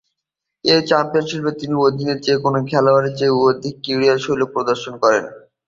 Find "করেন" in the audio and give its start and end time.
5.03-5.25